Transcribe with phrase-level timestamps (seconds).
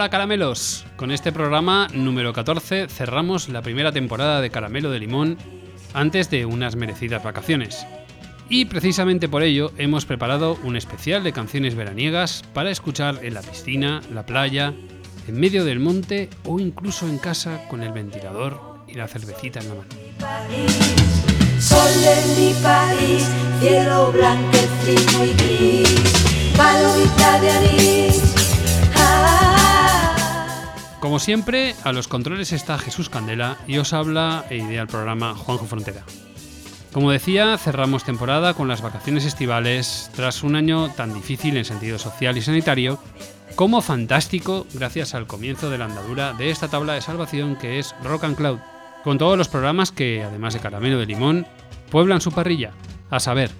[0.00, 5.36] Hola caramelos, con este programa número 14 cerramos la primera temporada de Caramelo de Limón
[5.92, 7.86] antes de unas merecidas vacaciones.
[8.48, 13.42] Y precisamente por ello hemos preparado un especial de canciones veraniegas para escuchar en la
[13.42, 14.72] piscina, la playa,
[15.28, 18.58] en medio del monte o incluso en casa con el ventilador
[18.88, 19.90] y la cervecita en la mano.
[31.00, 35.34] Como siempre, a los controles está Jesús Candela y os habla e idea el programa
[35.34, 36.04] Juanjo Frontera.
[36.92, 41.98] Como decía, cerramos temporada con las vacaciones estivales tras un año tan difícil en sentido
[41.98, 42.98] social y sanitario
[43.54, 47.94] como fantástico gracias al comienzo de la andadura de esta tabla de salvación que es
[48.04, 48.58] Rock and Cloud,
[49.02, 51.46] con todos los programas que, además de Caramelo de Limón,
[51.90, 52.72] pueblan su parrilla,
[53.08, 53.50] a saber,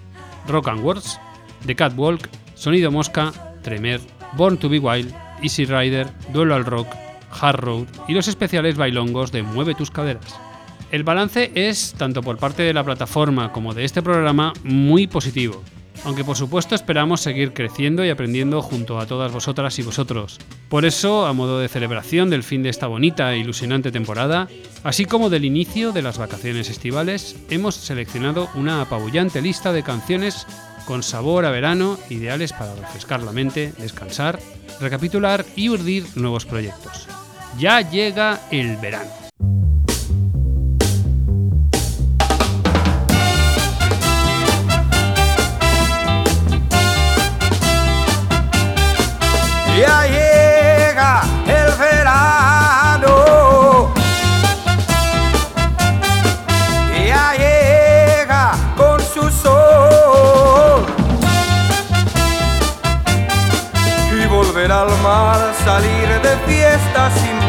[0.47, 1.19] Rock and Words,
[1.65, 3.31] The Catwalk, Sonido Mosca,
[3.63, 3.99] Tremer,
[4.33, 6.87] Born to be Wild, Easy Rider, Duelo al Rock,
[7.39, 10.39] Hard Road y los especiales bailongos de Mueve tus caderas.
[10.91, 15.63] El balance es, tanto por parte de la plataforma como de este programa, muy positivo,
[16.03, 20.39] aunque por supuesto esperamos seguir creciendo y aprendiendo junto a todas vosotras y vosotros.
[20.67, 24.47] Por eso, a modo de celebración del fin de esta bonita e ilusionante temporada,
[24.83, 30.45] así como del inicio de las vacaciones estivales, hemos seleccionado una apabullante lista de canciones
[30.85, 34.39] con sabor a verano, ideales para refrescar la mente, descansar,
[34.79, 37.07] recapitular y urdir nuevos proyectos.
[37.57, 39.20] Ya llega el verano.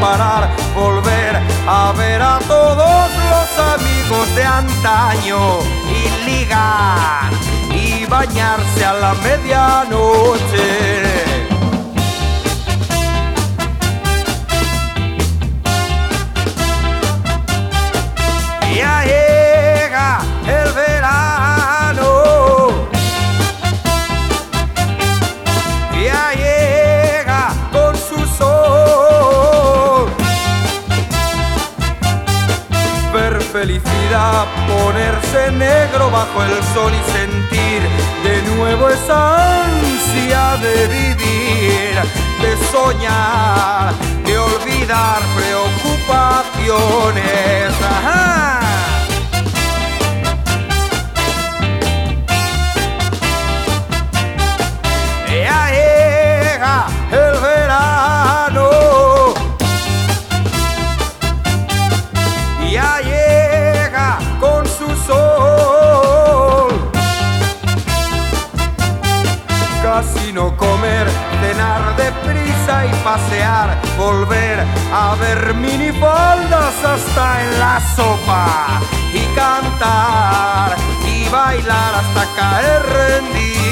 [0.02, 7.30] Parar, volver a ver a todos los amigos de antaño y ligar
[7.70, 11.21] y bañarse a la medianoche.
[35.32, 37.80] Ponerse negro bajo el sol y sentir
[38.22, 41.94] de nuevo esa ansia de vivir,
[42.40, 43.94] de soñar,
[44.24, 47.72] de olvidar preocupaciones.
[73.04, 78.80] Pasear, volver a ver minifaldas hasta en la sopa
[79.12, 80.76] y cantar
[81.06, 83.62] y bailar hasta caer rendido.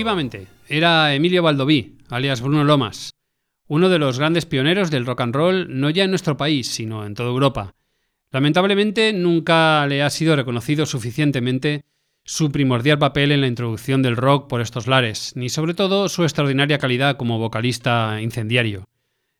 [0.00, 3.10] Efectivamente, era Emilio Baldoví, alias Bruno Lomas,
[3.68, 7.04] uno de los grandes pioneros del rock and roll no ya en nuestro país, sino
[7.04, 7.74] en toda Europa.
[8.30, 11.84] Lamentablemente nunca le ha sido reconocido suficientemente
[12.24, 16.22] su primordial papel en la introducción del rock por estos lares, ni sobre todo su
[16.22, 18.88] extraordinaria calidad como vocalista incendiario.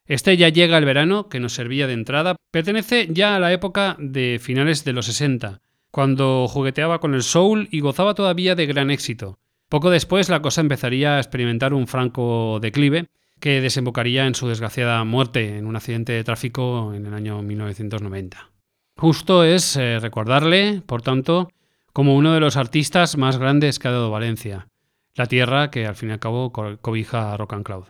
[0.04, 3.96] Este ya llega el verano, que nos servía de entrada, pertenece ya a la época
[3.98, 8.90] de finales de los 60, cuando jugueteaba con el soul y gozaba todavía de gran
[8.90, 9.38] éxito.
[9.70, 13.06] Poco después la cosa empezaría a experimentar un franco declive,
[13.38, 18.50] que desembocaría en su desgraciada muerte en un accidente de tráfico en el año 1990.
[18.96, 21.52] Justo es eh, recordarle, por tanto,
[21.92, 24.66] como uno de los artistas más grandes que ha dado Valencia.
[25.14, 27.84] la tierra que al fin y al cabo cobija Rock and Cloud.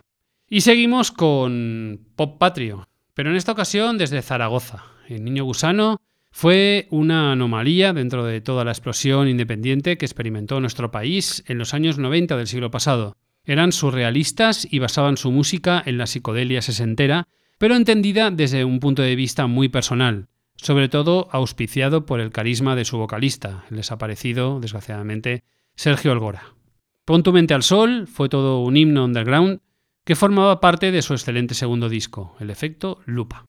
[0.47, 4.83] Y seguimos con Pop Patrio, pero en esta ocasión desde Zaragoza.
[5.07, 5.99] El Niño Gusano
[6.31, 11.73] fue una anomalía dentro de toda la explosión independiente que experimentó nuestro país en los
[11.73, 13.17] años 90 del siglo pasado.
[13.43, 19.01] Eran surrealistas y basaban su música en la psicodelia sesentera, pero entendida desde un punto
[19.01, 24.59] de vista muy personal, sobre todo auspiciado por el carisma de su vocalista, el desaparecido,
[24.59, 25.43] desgraciadamente,
[25.75, 26.55] Sergio Algora.
[27.05, 29.59] Pon tu mente al sol fue todo un himno underground
[30.05, 33.45] que formaba parte de su excelente segundo disco, el efecto Lupa.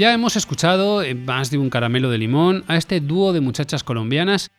[0.00, 3.84] Ya hemos escuchado en más de un caramelo de limón a este dúo de muchachas
[3.84, 4.50] colombianas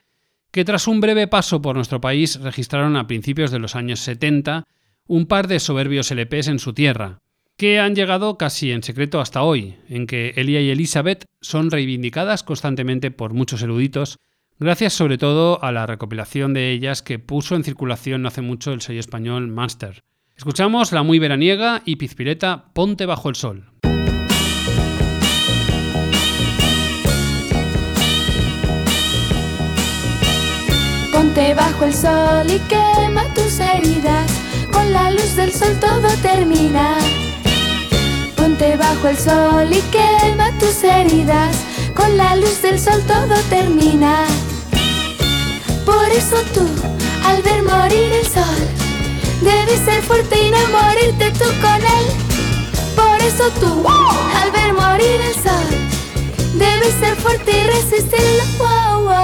[0.52, 4.66] que tras un breve paso por nuestro país registraron a principios de los años 70
[5.08, 7.18] un par de soberbios LPs en su tierra,
[7.58, 12.44] que han llegado casi en secreto hasta hoy, en que Elia y Elizabeth son reivindicadas
[12.44, 14.20] constantemente por muchos eruditos,
[14.60, 18.74] gracias sobre todo a la recopilación de ellas que puso en circulación no hace mucho
[18.74, 20.04] el sello español Master.
[20.38, 23.72] Escuchamos la muy veraniega y pizpireta Ponte bajo el sol.
[31.34, 34.30] Ponte bajo el sol y quema tus heridas.
[34.70, 36.98] Con la luz del sol todo termina.
[38.36, 41.56] Ponte bajo el sol y quema tus heridas.
[41.96, 44.26] Con la luz del sol todo termina.
[45.86, 46.68] Por eso tú,
[47.26, 48.62] al ver morir el sol,
[49.40, 52.08] debes ser fuerte y no morirte tú con él.
[52.94, 53.86] Por eso tú,
[54.36, 55.70] al ver morir el sol,
[56.56, 58.44] debes ser fuerte y resistirlo.
[58.58, 59.21] Wow, wow,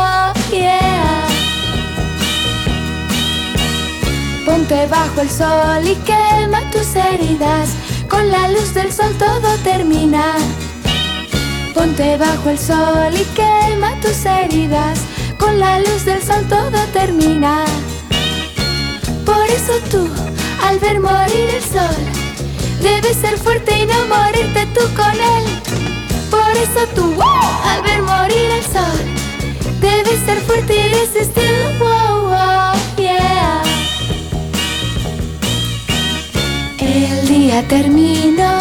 [4.78, 7.70] Ponte bajo el sol y quema tus heridas.
[8.08, 10.36] Con la luz del sol todo termina.
[11.74, 15.00] Ponte bajo el sol y quema tus heridas.
[15.40, 17.66] Con la luz del sol todo termina.
[19.26, 20.08] Por eso tú,
[20.64, 22.04] al ver morir el sol,
[22.80, 25.46] debes ser fuerte y no morirte tú con él.
[26.30, 27.16] Por eso tú,
[27.66, 29.00] al ver morir el sol,
[29.82, 31.68] debes ser fuerte y resistirlo.
[31.80, 32.17] Wow,
[36.98, 38.54] El día terminó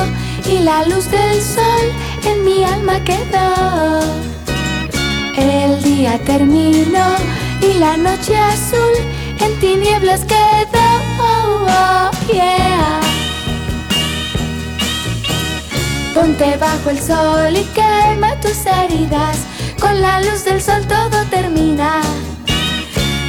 [0.47, 1.87] y la luz del sol
[2.23, 4.03] en mi alma quedó.
[5.39, 7.07] El día terminó
[7.63, 8.95] y la noche azul
[9.41, 10.87] en tinieblas quedó.
[11.19, 12.11] Oh, oh.
[16.15, 19.39] Ponte bajo el sol y quema tus heridas.
[19.81, 22.03] Con la luz del sol todo termina.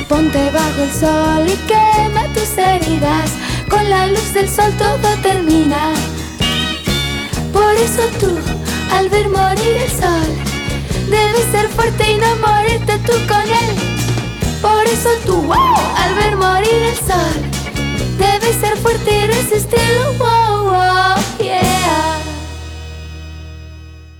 [0.09, 3.46] Ponte bajo el sol y quema tus heridas.
[3.69, 5.93] Con la luz del sol todo termina.
[7.53, 8.37] Por eso tú,
[8.91, 10.29] al ver morir el sol,
[11.09, 13.75] debes ser fuerte y no morirte tú con él.
[14.61, 17.41] Por eso tú, al ver morir el sol,
[18.17, 20.13] debes ser fuerte y resistirlo.
[20.17, 22.19] Wow, wow, yeah.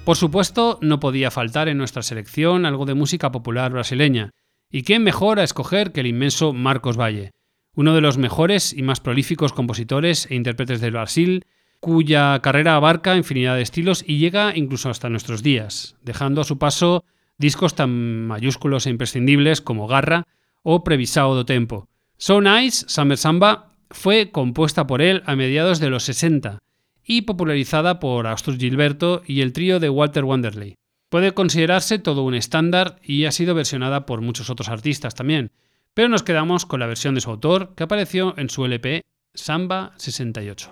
[0.03, 4.31] Por supuesto, no podía faltar en nuestra selección algo de música popular brasileña,
[4.71, 7.31] y quién mejor a escoger que el inmenso Marcos Valle,
[7.77, 11.45] uno de los mejores y más prolíficos compositores e intérpretes del Brasil,
[11.79, 16.57] cuya carrera abarca infinidad de estilos y llega incluso hasta nuestros días, dejando a su
[16.57, 17.05] paso
[17.37, 20.25] discos tan mayúsculos e imprescindibles como Garra
[20.63, 21.87] o Previsao do Tempo.
[22.17, 26.57] So Nice, Summer Samba, fue compuesta por él a mediados de los 60
[27.05, 30.77] y popularizada por Astur Gilberto y el trío de Walter Wanderley.
[31.09, 35.51] Puede considerarse todo un estándar y ha sido versionada por muchos otros artistas también,
[35.97, 39.01] pero nos quedamos con la versión de su autor que apareció en su LP
[39.33, 40.69] Samba 68.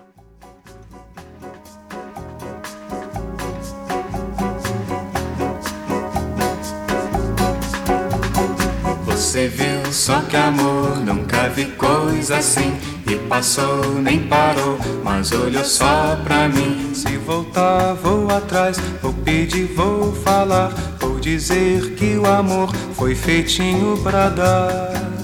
[9.04, 12.78] Você viu só que amor, nunca vi coisa assim.
[13.10, 16.94] E passou, nem parou, mas olhou só pra mim.
[16.94, 20.68] Se voltar, vou atrás, vou pedir, vou falar.
[21.00, 25.15] Vou dizer que o amor foi feitinho pra dar.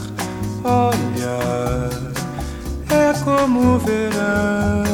[0.64, 1.90] Olha,
[2.90, 4.84] é como o verão,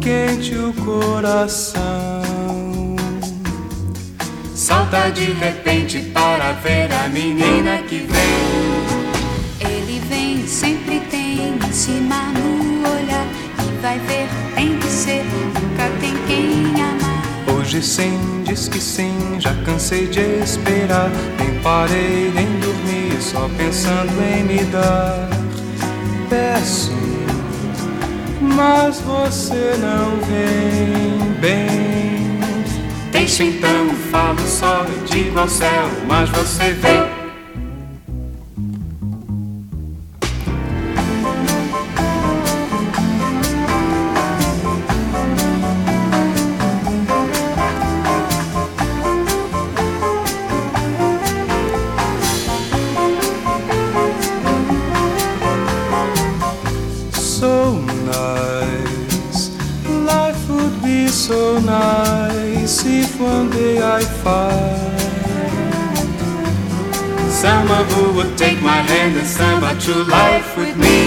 [0.00, 2.22] quente o coração.
[4.54, 9.70] Salta de repente para ver a menina que vem.
[9.70, 13.26] Ele vem, sempre tem em cima no olhar.
[13.58, 17.22] E vai ver, tem que ser, nunca tem quem amar.
[17.54, 21.10] Hoje sim, diz que sim, já cansei de esperar.
[21.38, 22.71] Nem parei, nem dormi,
[23.22, 25.28] só pensando em me dar.
[26.28, 26.92] Peço,
[28.40, 32.40] mas você não vem bem.
[33.12, 37.11] Deixa então, falo só, digo ao céu, mas você vem.
[67.84, 70.98] Who would take my hand and samba true life with me.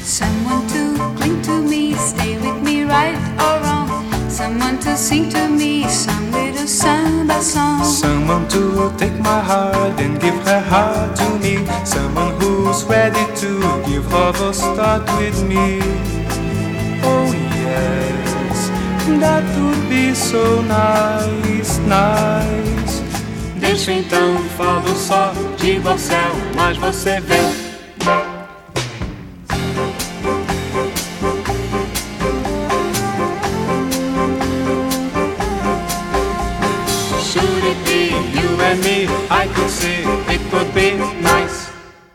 [0.00, 3.88] Someone to cling to me, stay with me right or wrong.
[4.28, 7.84] Someone to sing to me some little samba song.
[7.84, 11.64] Someone to take my heart and give her heart to me.
[11.84, 13.50] Someone who's ready to
[13.88, 15.80] give her the start with me.
[17.04, 17.30] Oh
[17.64, 18.70] yes,
[19.20, 23.02] that would be so nice, nice.
[23.60, 25.32] Deixa então falo só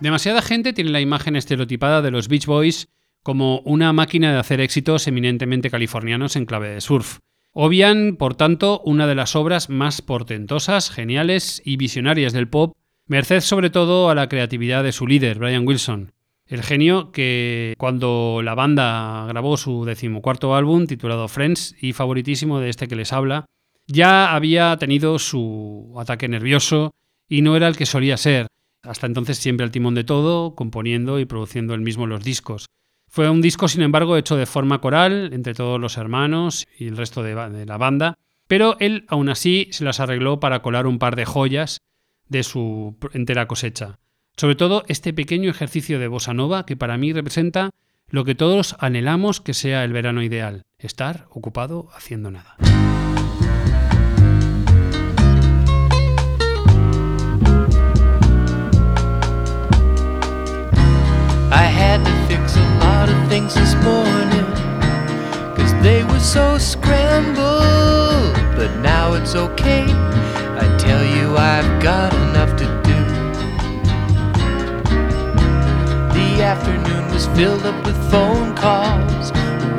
[0.02, 2.90] Demasiada gente tiene la imagen estereotipada de los Beach Boys
[3.24, 7.20] como una máquina de hacer éxitos eminentemente californianos en clave de surf.
[7.54, 12.76] Obvian, por tanto, una de las obras más portentosas, geniales y visionarias del pop,
[13.08, 16.12] merced sobre todo a la creatividad de su líder, Brian Wilson.
[16.46, 22.70] El genio que cuando la banda grabó su decimocuarto álbum titulado Friends y favoritísimo de
[22.70, 23.46] este que les habla,
[23.88, 26.94] ya había tenido su ataque nervioso
[27.28, 28.48] y no era el que solía ser.
[28.84, 32.68] Hasta entonces siempre al timón de todo, componiendo y produciendo él mismo los discos.
[33.10, 36.98] Fue un disco, sin embargo, hecho de forma coral entre todos los hermanos y el
[36.98, 41.00] resto de, de la banda, pero él aún así se las arregló para colar un
[41.00, 41.82] par de joyas
[42.30, 44.00] de su entera cosecha.
[44.36, 47.72] Sobre todo este pequeño ejercicio de bossa nova que para mí representa
[48.10, 52.56] lo que todos anhelamos que sea el verano ideal, estar ocupado haciendo nada.
[68.58, 72.17] But now it's I tell you I've got
[76.48, 79.32] afternoon was filled up with phone calls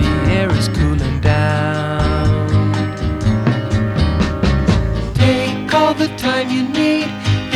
[0.00, 2.74] The air is cooling down
[5.14, 7.06] Take all the time you need.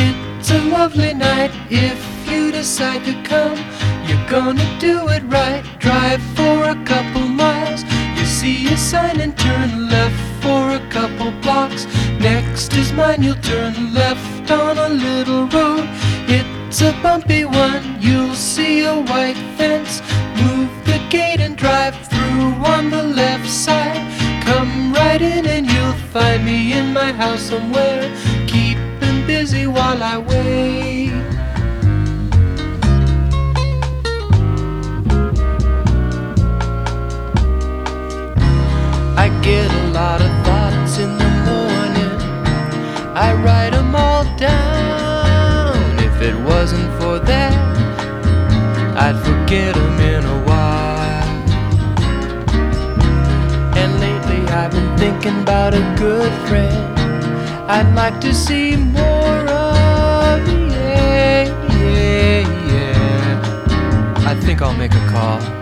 [0.05, 1.99] It's a lovely night if
[2.31, 3.57] you decide to come.
[4.07, 5.61] You're gonna do it right.
[5.79, 7.83] Drive for a couple miles.
[8.17, 11.85] You see a sign and turn left for a couple blocks.
[12.57, 15.87] Next is mine, you'll turn left on a little road.
[16.27, 18.01] It's a bumpy one.
[18.01, 20.01] You'll see a white fence.
[20.41, 24.01] Move the gate and drive through on the left side.
[24.41, 28.11] Come right in and you'll find me in my house somewhere,
[28.47, 31.11] keeping busy while I wait.
[39.15, 40.56] I get a lot of thoughts.
[43.19, 45.97] I write them all down.
[45.97, 47.53] If it wasn't for that,
[48.95, 51.27] I'd forget them in a while.
[53.75, 56.77] And lately I've been thinking about a good friend
[57.67, 60.47] I'd like to see more of.
[60.71, 61.45] Yeah,
[61.81, 64.29] yeah, yeah.
[64.31, 65.56] I think I'll make a call.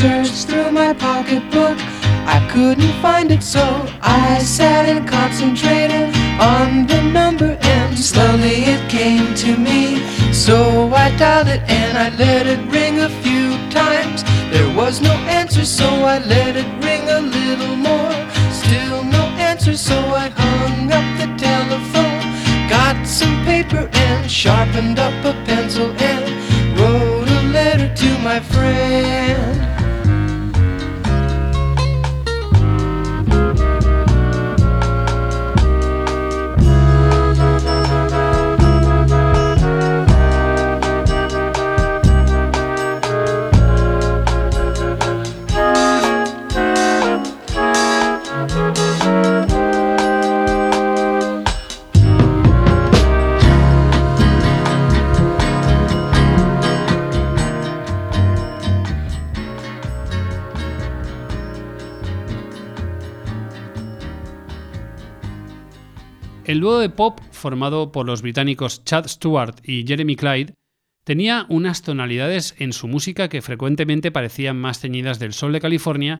[0.00, 1.76] Searched through my pocketbook.
[2.36, 3.64] I couldn't find it, so
[4.00, 6.08] I sat and concentrated
[6.40, 10.00] on the number, and slowly it came to me.
[10.32, 10.56] So
[11.04, 14.24] I dialed it and I let it ring a few times.
[14.50, 18.16] There was no answer, so I let it ring a little more.
[18.62, 22.22] Still no answer, so I hung up the telephone.
[22.70, 25.34] Got some paper and sharpened up a
[66.70, 70.54] dúo de pop formado por los británicos Chad Stewart y Jeremy Clyde
[71.02, 76.18] tenía unas tonalidades en su música que frecuentemente parecían más teñidas del sol de California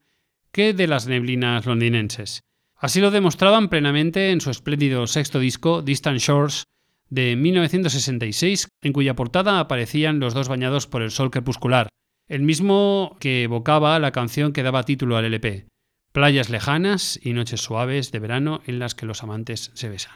[0.50, 2.40] que de las neblinas londinenses.
[2.74, 6.64] Así lo demostraban plenamente en su espléndido sexto disco Distant Shores
[7.08, 11.90] de 1966, en cuya portada aparecían los dos bañados por el sol crepuscular,
[12.26, 15.66] el mismo que evocaba la canción que daba título al LP.
[16.12, 20.14] Playas lejanas y noches suaves de verano en las que los amantes se besan.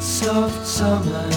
[0.00, 1.28] Soft summer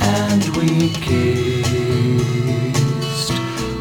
[0.00, 1.32] and we kissed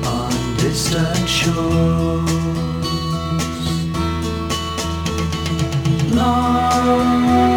[0.03, 2.27] on distant shores.
[6.11, 7.50] Long,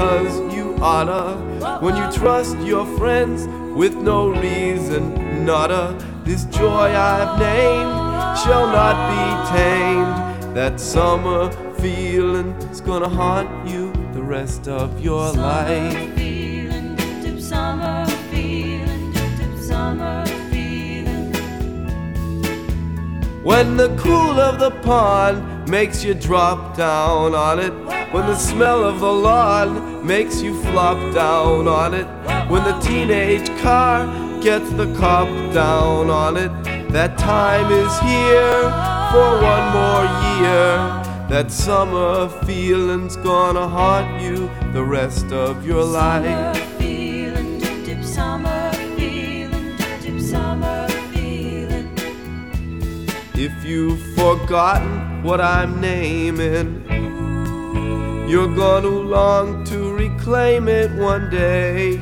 [0.00, 1.36] because you oughta.
[1.82, 5.94] When you trust your friends with no reason, nada.
[6.24, 9.24] This joy I've named shall not be
[9.58, 10.56] tamed.
[10.56, 16.14] That summer feeling's gonna haunt you the rest of your life.
[16.14, 21.32] Feeling, dip, summer feeling, dip, dip, summer feeling.
[23.42, 27.72] When the cool of the pond makes you drop down on it.
[28.12, 32.08] When the smell of the lawn makes you flop down on it.
[32.50, 34.08] When the teenage car
[34.40, 36.50] gets the cop down on it.
[36.90, 38.62] That time is here
[39.12, 40.72] for one more year.
[41.32, 46.24] That summer feeling's gonna haunt you the rest of your life.
[46.24, 51.88] Summer feeling, dip, dip, summer feeling, dip, dip, summer feeling.
[53.34, 56.68] If you've forgotten what I'm naming,
[58.30, 62.00] you're gonna long to reclaim it one day.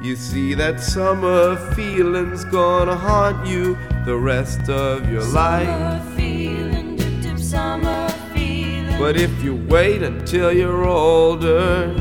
[0.00, 6.02] You see, that summer feeling's gonna haunt you the rest of your life.
[6.16, 8.98] Feeling, dip, dip, summer feeling.
[8.98, 11.92] But if you wait until you're older,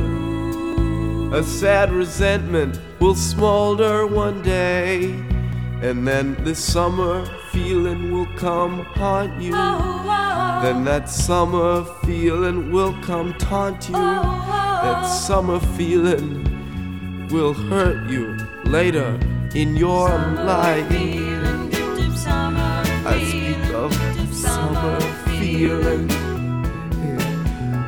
[1.34, 5.13] a sad resentment will smolder one day.
[5.88, 9.54] And then this summer feeling will come haunt you.
[9.54, 10.62] Oh, oh, oh.
[10.63, 14.66] Then that summer feeling will come taunt you.
[14.84, 19.20] That summer feeling will hurt you later
[19.56, 20.86] in your life.
[23.06, 23.94] I speak of
[24.34, 26.08] summer feeling.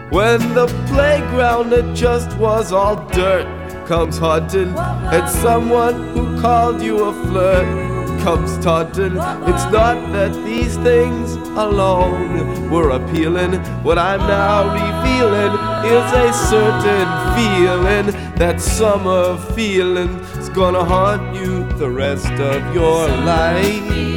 [0.09, 3.47] When the playground that just was all dirt
[3.85, 9.13] comes haunting at someone who called you a flirt comes taunting.
[9.49, 13.53] It's not that these things alone were appealing.
[13.83, 15.53] What I'm now revealing
[15.85, 18.35] is a certain feeling.
[18.35, 24.09] That summer feeling is gonna haunt you the rest of your life.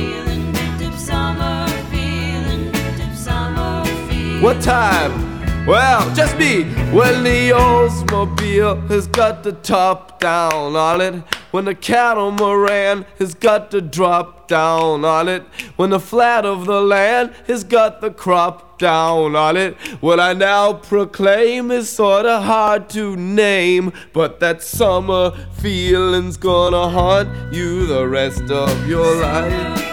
[4.43, 5.67] What time?
[5.67, 6.65] Well, just me.
[6.91, 11.23] When the Oldsmobile has got the top down on it.
[11.53, 15.45] When the catamaran has got to drop down on it.
[15.77, 19.77] When the flat of the land has got the crop down on it.
[20.01, 23.93] What I now proclaim is sorta hard to name.
[24.13, 29.92] But that summer feeling's gonna haunt you the rest of your life.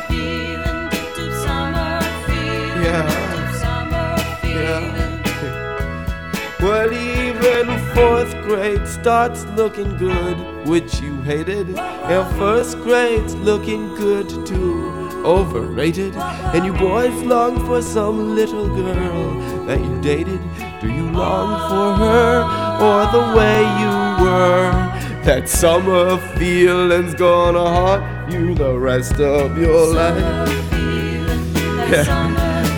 [8.00, 11.78] Fourth grade starts looking good, which you hated.
[11.78, 14.90] And first grade's looking good too,
[15.26, 16.16] overrated.
[16.16, 20.40] And you boys long for some little girl that you dated.
[20.80, 22.32] Do you long for her
[22.88, 24.72] or the way you were?
[25.26, 30.50] That summer feeling's gonna haunt you the rest of your life.
[31.92, 32.06] Yeah.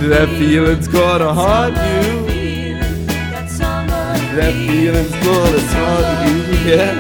[0.10, 2.21] That feeling's gonna haunt you.
[4.36, 5.12] That feeling's
[6.66, 6.94] yeah.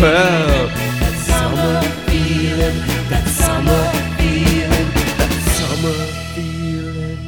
[0.00, 2.78] Well, that summer feeling,
[3.10, 5.92] that summer feeling, that summer
[6.34, 7.18] feeling.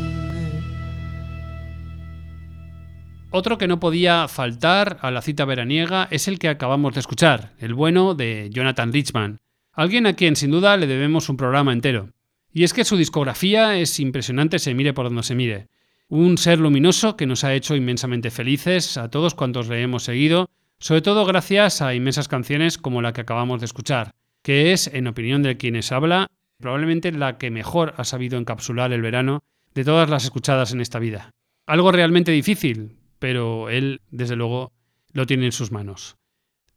[3.30, 7.54] Otro que no podía faltar a la cita veraniega es el que acabamos de escuchar,
[7.58, 9.40] el bueno de Jonathan Richman,
[9.72, 12.10] alguien a quien sin duda le debemos un programa entero.
[12.52, 15.66] Y es que su discografía es impresionante se mire por donde se mire.
[16.10, 20.48] Un ser luminoso que nos ha hecho inmensamente felices a todos cuantos le hemos seguido,
[20.78, 25.06] sobre todo gracias a inmensas canciones como la que acabamos de escuchar, que es, en
[25.06, 29.42] opinión de quienes habla, probablemente la que mejor ha sabido encapsular el verano
[29.74, 31.30] de todas las escuchadas en esta vida.
[31.66, 34.72] Algo realmente difícil, pero él, desde luego,
[35.12, 36.16] lo tiene en sus manos.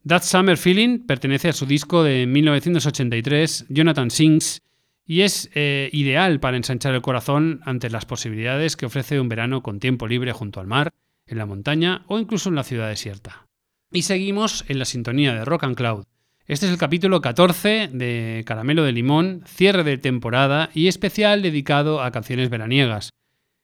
[0.05, 4.61] That Summer Feeling pertenece a su disco de 1983, Jonathan Sings,
[5.05, 9.63] y es eh, ideal para ensanchar el corazón ante las posibilidades que ofrece un verano
[9.63, 10.91] con tiempo libre junto al mar,
[11.25, 13.47] en la montaña o incluso en la ciudad desierta.
[13.91, 16.05] Y seguimos en la sintonía de Rock and Cloud.
[16.45, 22.01] Este es el capítulo 14 de Caramelo de Limón, cierre de temporada y especial dedicado
[22.01, 23.11] a canciones veraniegas,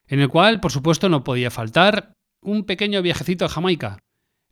[0.07, 3.99] en el cual, por supuesto, no podía faltar un pequeño viajecito a Jamaica.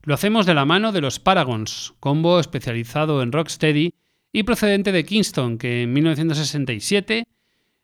[0.03, 3.93] Lo hacemos de la mano de los Paragons, combo especializado en rocksteady
[4.35, 7.23] y procedente de Kingston, que en 1967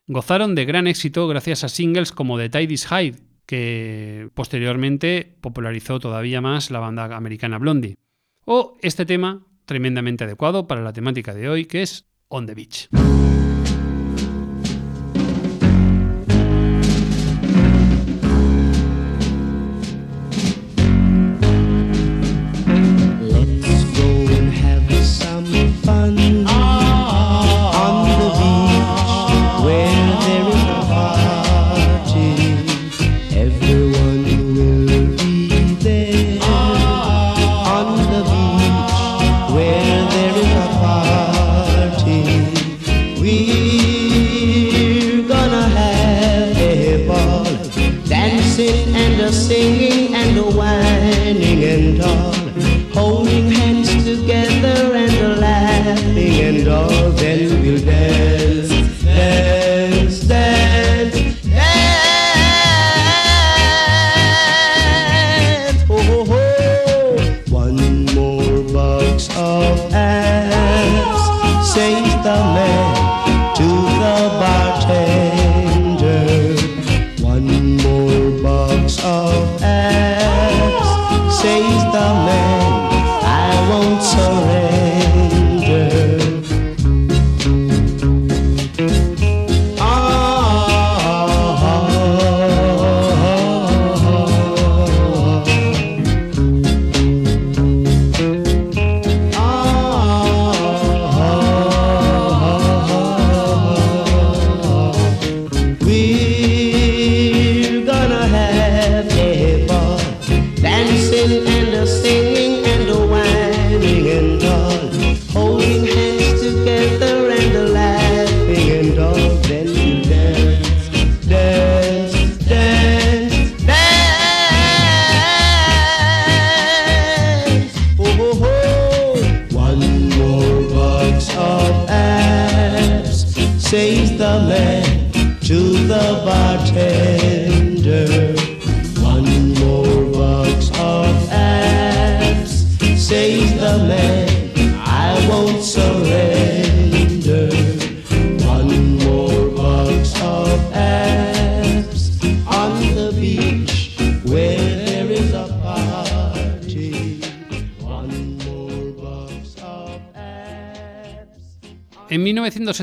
[0.07, 6.01] gozaron de gran éxito gracias a singles como The Tide is High, que posteriormente popularizó
[6.01, 7.95] todavía más la banda americana Blondie.
[8.43, 12.89] O este tema, tremendamente adecuado para la temática de hoy, que es On the Beach.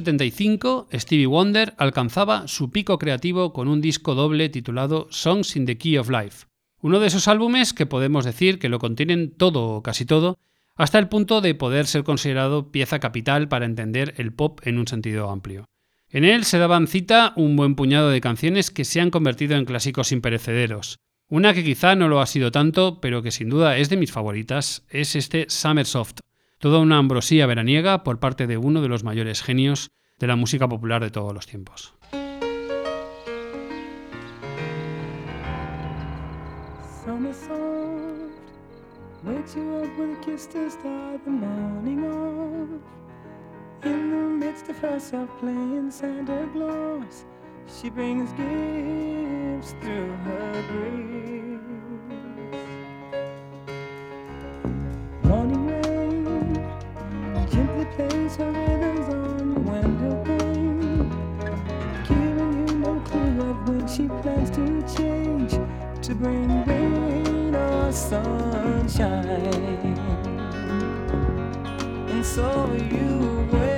[0.08, 5.76] 1975, Stevie Wonder alcanzaba su pico creativo con un disco doble titulado Songs in the
[5.76, 6.46] Key of Life,
[6.80, 10.38] uno de esos álbumes que podemos decir que lo contienen todo o casi todo,
[10.76, 14.88] hasta el punto de poder ser considerado pieza capital para entender el pop en un
[14.88, 15.66] sentido amplio.
[16.08, 19.66] En él se daban cita un buen puñado de canciones que se han convertido en
[19.66, 21.00] clásicos imperecederos.
[21.28, 24.12] Una que quizá no lo ha sido tanto, pero que sin duda es de mis
[24.12, 26.20] favoritas, es este Summer Soft,
[26.58, 30.68] toda una ambrosía veraniega por parte de uno de los mayores genios de la música
[30.68, 31.94] popular de todos los tiempos.
[39.24, 42.68] Wakes you up with a kiss to start the morning off.
[43.82, 47.26] In the midst of herself playing Santa Claus,
[47.66, 51.37] she brings gifts through her grace.
[66.08, 69.26] To bring rain or sunshine.
[72.08, 73.77] And so you wait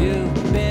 [0.00, 0.67] you've been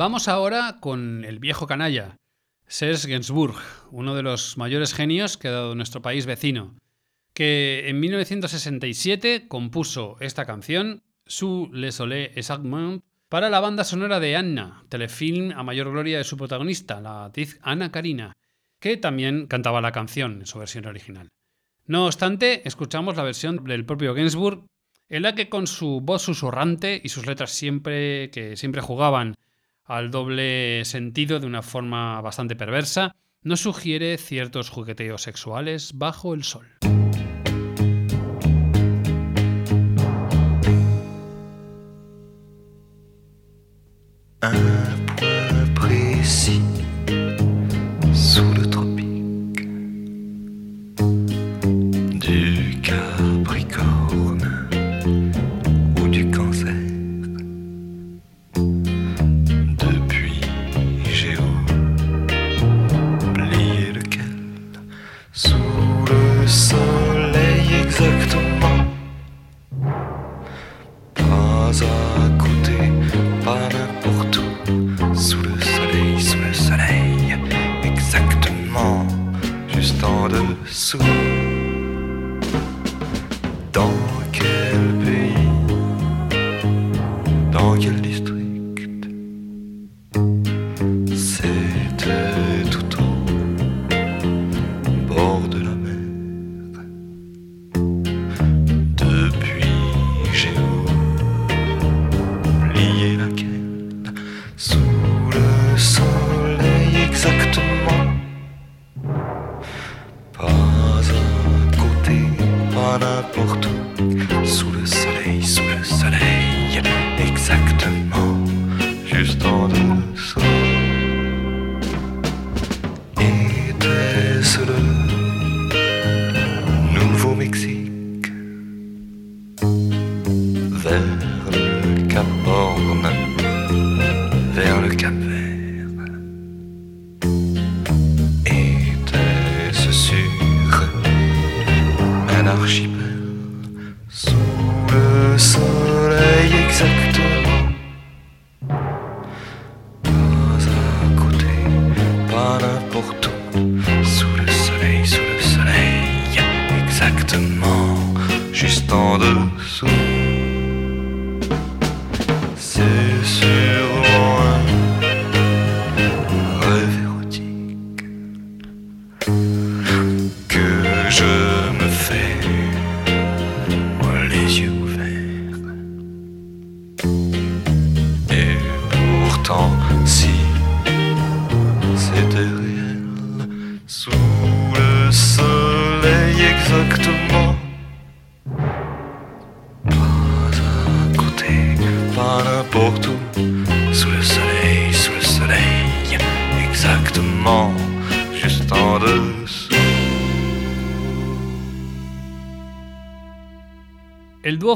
[0.00, 2.16] Vamos ahora con el viejo canalla,
[2.66, 3.54] Serge Gainsbourg,
[3.90, 6.74] uno de los mayores genios que ha dado nuestro país vecino,
[7.34, 14.36] que en 1967 compuso esta canción, Sous le soleil exactement, para la banda sonora de
[14.36, 18.32] Anna, telefilm a mayor gloria de su protagonista, la actriz Ana Karina,
[18.78, 21.28] que también cantaba la canción en su versión original.
[21.84, 24.64] No obstante, escuchamos la versión del propio Gainsbourg,
[25.10, 29.34] en la que con su voz susurrante y sus letras siempre que siempre jugaban
[29.90, 36.44] al doble sentido de una forma bastante perversa, nos sugiere ciertos jugueteos sexuales bajo el
[36.44, 36.68] sol.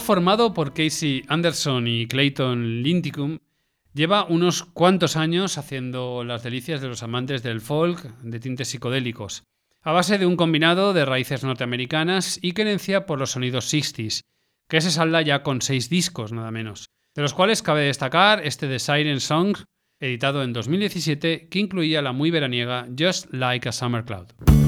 [0.01, 3.38] Formado por Casey Anderson y Clayton Linticum
[3.92, 9.45] lleva unos cuantos años haciendo las delicias de los amantes del folk de tintes psicodélicos,
[9.82, 14.22] a base de un combinado de raíces norteamericanas y querencia por los sonidos 60s,
[14.68, 18.66] que se salda ya con seis discos nada menos, de los cuales cabe destacar este
[18.66, 19.57] de Siren Song,
[20.01, 24.63] editado en 2017, que incluía la muy veraniega Just Like a Summer Cloud.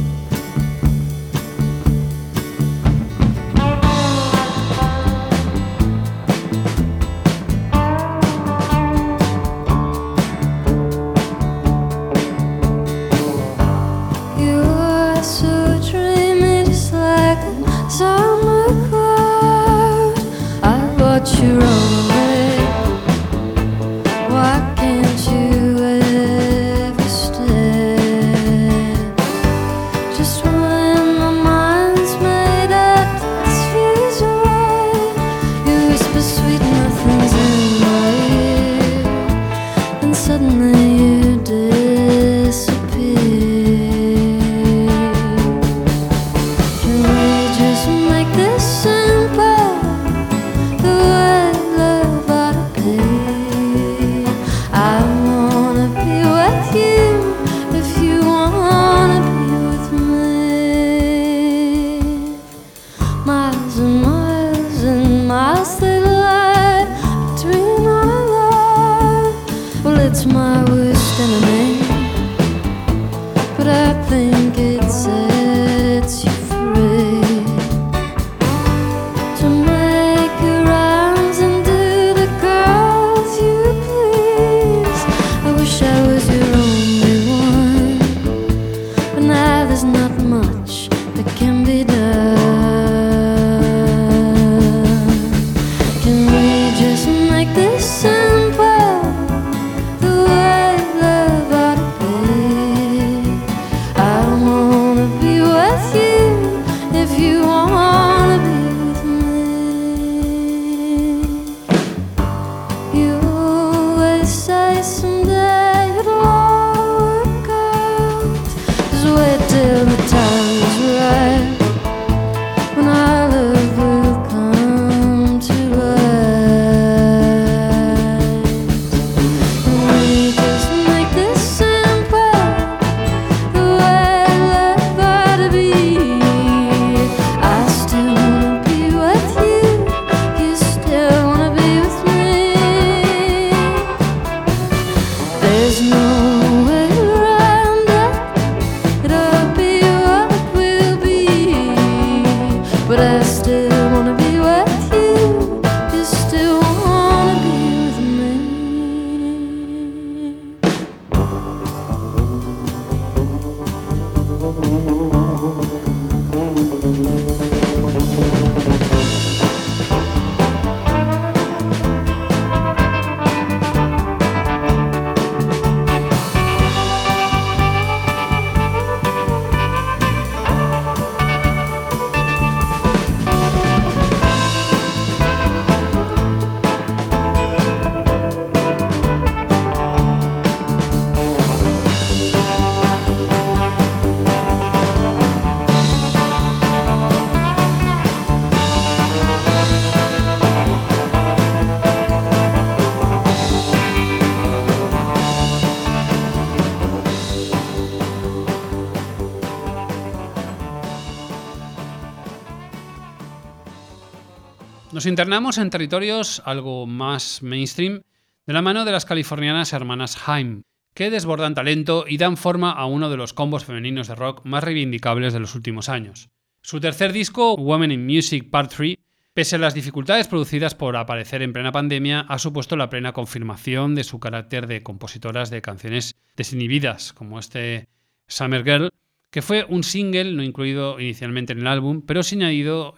[214.97, 218.01] Nos internamos en territorios algo más mainstream
[218.47, 220.63] de la mano de las californianas hermanas Haim,
[220.95, 224.65] que desbordan talento y dan forma a uno de los combos femeninos de rock más
[224.65, 226.31] reivindicables de los últimos años.
[226.63, 228.97] Su tercer disco, Women in Music Part 3,
[229.35, 233.95] pese a las dificultades producidas por aparecer en plena pandemia, ha supuesto la plena confirmación
[233.95, 237.87] de su carácter de compositoras de canciones desinhibidas, como este
[238.29, 238.91] Summer Girl,
[239.31, 242.95] que fue un single no incluido inicialmente en el álbum, pero sí añadido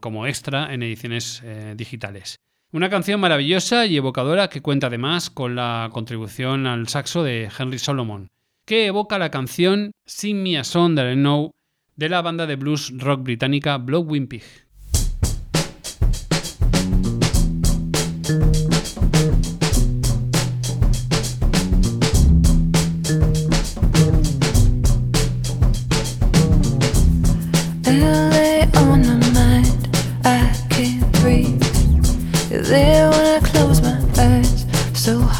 [0.00, 2.36] como extra en ediciones eh, digitales.
[2.72, 7.78] Una canción maravillosa y evocadora que cuenta además con la contribución al saxo de Henry
[7.78, 8.28] Solomon,
[8.64, 11.52] que evoca la canción Sing Me a Song That I Know
[11.96, 14.28] de la banda de blues rock británica Blowing.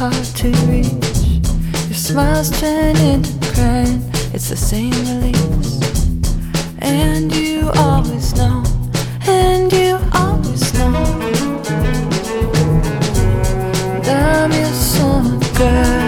[0.01, 1.43] Hard to reach.
[1.89, 5.79] Your smiles turn into crying, it's the same release.
[6.79, 8.65] And you always know,
[9.29, 10.95] and you always know.
[14.09, 16.00] I'm your summer girl.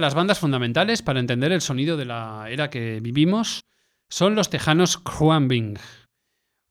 [0.00, 3.64] Las bandas fundamentales para entender el sonido de la era que vivimos
[4.08, 5.78] son los tejanos Juan Bing,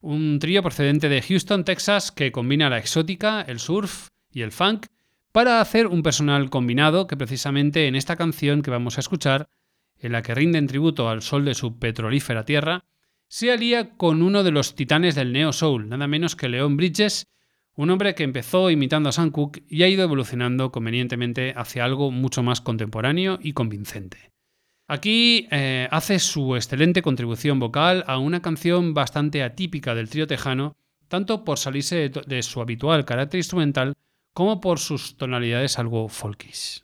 [0.01, 4.87] un trío procedente de Houston, Texas, que combina la exótica, el surf y el funk
[5.31, 9.49] para hacer un personal combinado que precisamente en esta canción que vamos a escuchar,
[9.97, 12.85] en la que rinden tributo al sol de su petrolífera tierra,
[13.27, 17.27] se alía con uno de los titanes del neo soul, nada menos que Leon Bridges,
[17.79, 22.11] un hombre que empezó imitando a Sam Cooke y ha ido evolucionando convenientemente hacia algo
[22.11, 24.31] mucho más contemporáneo y convincente.
[24.89, 30.75] Aquí eh, hace su excelente contribución vocal a una canción bastante atípica del trío tejano,
[31.07, 33.93] tanto por salirse de, de su habitual carácter instrumental
[34.33, 36.83] como por sus tonalidades algo folkish.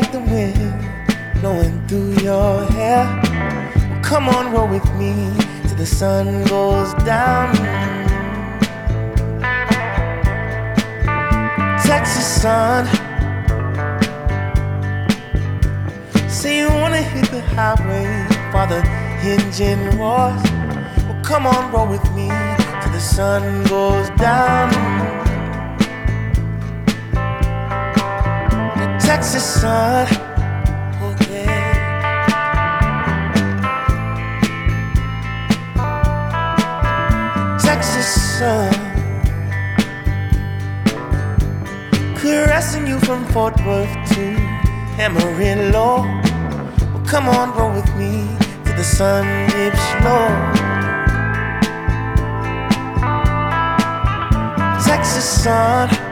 [0.00, 0.74] Like the wind
[1.40, 3.04] blowing through your hair.
[3.88, 5.12] Well, come on, roll with me
[5.68, 7.54] till the sun goes down.
[11.86, 12.82] Texas sun.
[16.28, 18.08] Say you wanna hit the highway
[18.52, 18.82] while the
[19.32, 20.42] engine roars.
[21.06, 22.26] Well, come on, roll with me
[22.80, 23.42] till the sun
[23.74, 25.33] goes down.
[29.06, 30.06] Texas sun.
[37.60, 38.72] Texas sun.
[42.16, 44.36] Caressing you from Fort Worth to
[44.98, 46.02] Amarillo.
[46.92, 48.26] Well, come on, roll with me
[48.64, 50.28] till the sun dips low.
[54.84, 56.03] Texas sun.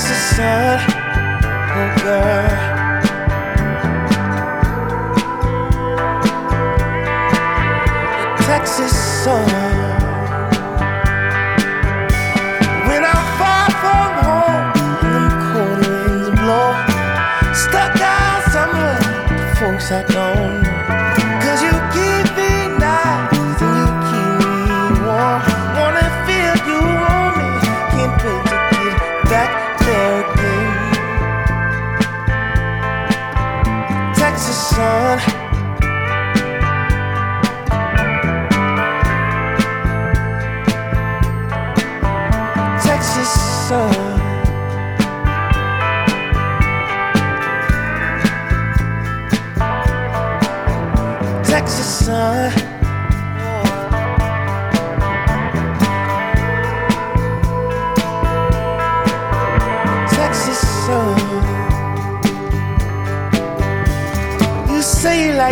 [0.00, 0.80] Texas sun,
[1.76, 2.48] oh girl.
[8.46, 9.79] Texas sun.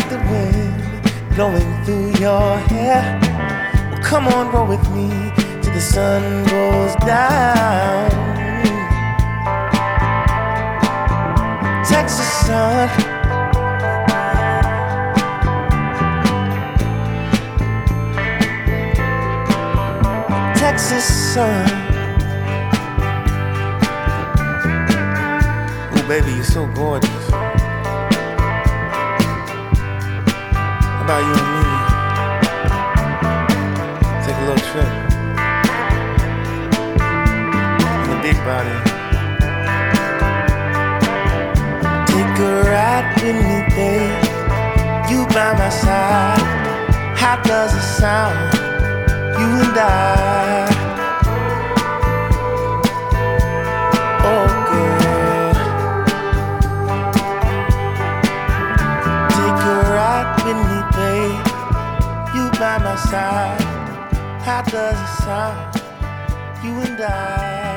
[0.09, 3.19] The wind blowing through your hair.
[3.91, 5.09] Well, come on, roll with me
[5.63, 8.11] till the sun goes down.
[11.85, 12.89] Texas sun.
[20.57, 21.05] Texas
[21.35, 21.69] sun.
[25.93, 27.18] Oh, baby, you're so gorgeous.
[31.09, 31.65] About you and me?
[34.27, 34.93] Take a little trip.
[38.03, 38.77] In the big body.
[42.13, 44.23] Take a ride with me, babe.
[45.11, 46.47] You by my side.
[47.17, 48.37] How does it sound?
[49.41, 50.88] You and I.
[64.45, 65.77] How does it sound?
[66.65, 67.69] You and I.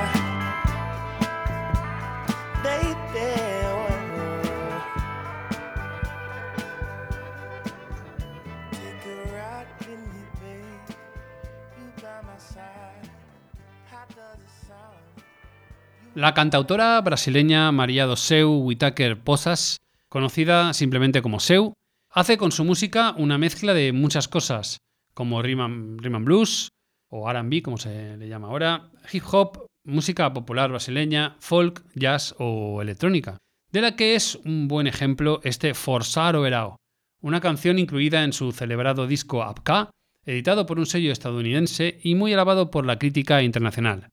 [16.14, 19.78] La cantautora brasileña Maria do Seu Whitaker Posas,
[20.10, 21.74] conocida simplemente como Seu,
[22.10, 24.80] hace con su música una mezcla de muchas cosas,
[25.14, 26.70] como rhythm blues,
[27.10, 32.82] o RB, como se le llama ahora, hip hop, música popular brasileña, folk, jazz o
[32.82, 33.38] electrónica,
[33.72, 36.78] de la que es un buen ejemplo este Forzar o Verao,
[37.22, 39.92] una canción incluida en su celebrado disco Apka,
[40.26, 44.10] editado por un sello estadounidense y muy alabado por la crítica internacional.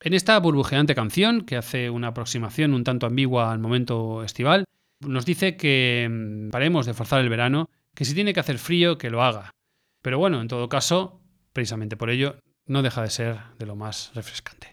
[0.00, 4.64] En esta burbujeante canción, que hace una aproximación un tanto ambigua al momento estival,
[5.00, 8.98] nos dice que mm, paremos de forzar el verano, que si tiene que hacer frío,
[8.98, 9.52] que lo haga.
[10.02, 11.20] Pero bueno, en todo caso,
[11.52, 12.36] precisamente por ello,
[12.66, 14.71] no deja de ser de lo más refrescante.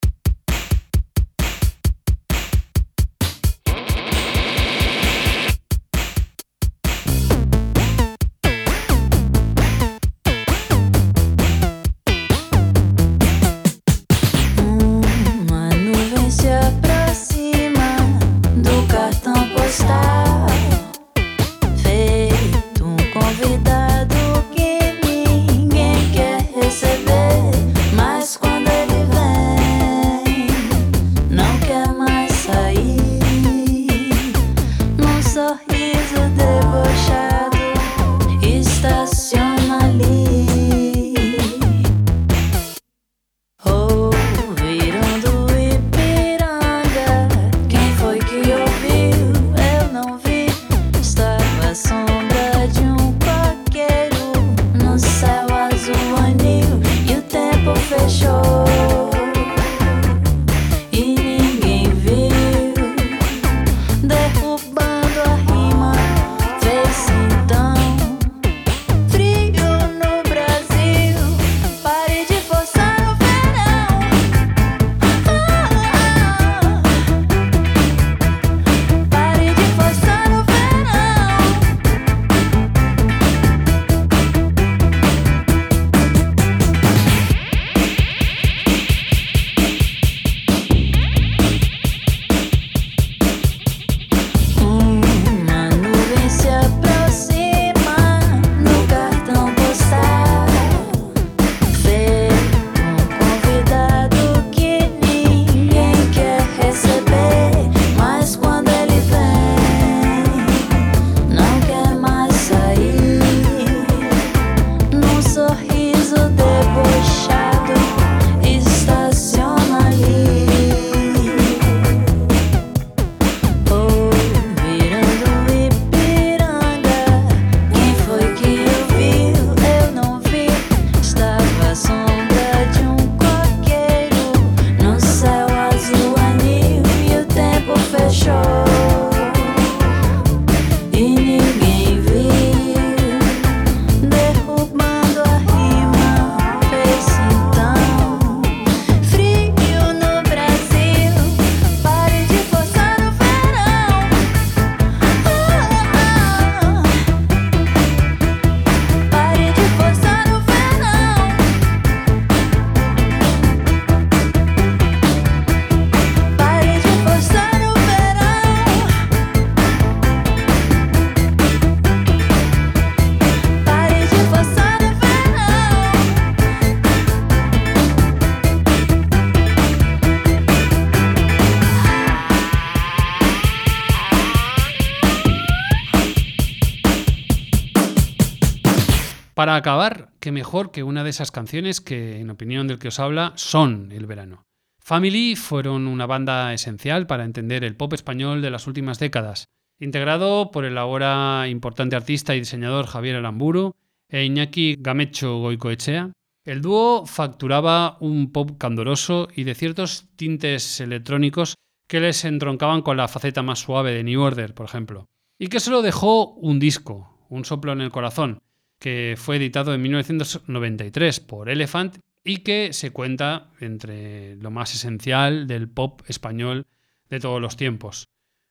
[189.39, 192.99] Para acabar, qué mejor que una de esas canciones que, en opinión del que os
[192.99, 194.43] habla, son el verano.
[194.79, 199.45] Family fueron una banda esencial para entender el pop español de las últimas décadas,
[199.79, 203.77] integrado por el ahora importante artista y diseñador Javier Aramburu
[204.09, 206.11] e Iñaki Gamecho Goicoechea.
[206.43, 211.55] El dúo facturaba un pop candoroso y de ciertos tintes electrónicos
[211.87, 215.07] que les entroncaban con la faceta más suave de New Order, por ejemplo.
[215.37, 218.41] Y que solo dejó un disco, Un soplo en el corazón,
[218.79, 225.47] que fue editado en 1993 por Elephant y que se cuenta entre lo más esencial
[225.47, 226.65] del pop español
[227.09, 228.07] de todos los tiempos.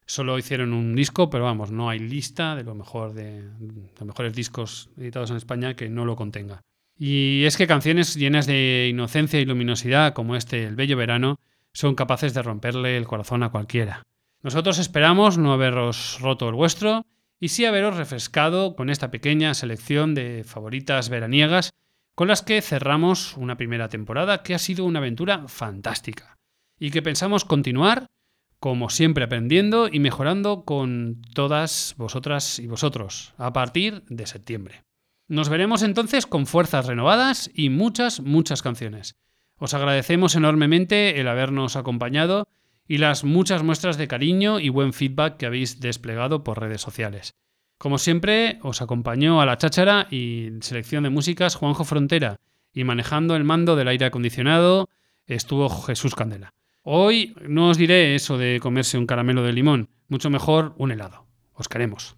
[0.07, 3.43] Solo hicieron un disco, pero vamos, no hay lista de lo mejor de
[3.99, 6.63] los mejores discos editados en España que no lo contenga.
[6.99, 11.39] Y es que canciones llenas de inocencia y luminosidad, como este El Bello Verano,
[11.73, 14.03] son capaces de romperle el corazón a cualquiera.
[14.43, 17.07] Nosotros esperamos no haberos roto el vuestro
[17.41, 21.73] y sí haberos refrescado con esta pequeña selección de favoritas veraniegas
[22.15, 26.37] con las que cerramos una primera temporada que ha sido una aventura fantástica
[26.79, 28.07] y que pensamos continuar
[28.61, 34.83] como siempre aprendiendo y mejorando con todas vosotras y vosotros a partir de septiembre.
[35.29, 39.15] Nos veremos entonces con fuerzas renovadas y muchas, muchas canciones.
[39.59, 42.49] Os agradecemos enormemente el habernos acompañado
[42.89, 47.35] y las muchas muestras de cariño y buen feedback que habéis desplegado por redes sociales.
[47.77, 52.41] Como siempre, os acompañó a la cháchara y selección de músicas Juanjo Frontera
[52.73, 54.89] y manejando el mando del aire acondicionado
[55.27, 56.55] estuvo Jesús Candela.
[56.83, 61.27] Hoy no os diré eso de comerse un caramelo de limón, mucho mejor un helado.
[61.53, 62.17] Os queremos.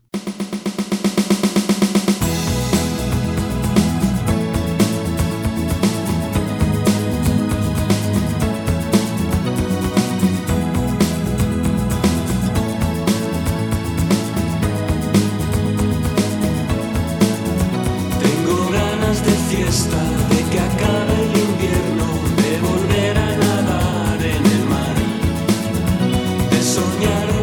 [26.80, 27.39] soñar.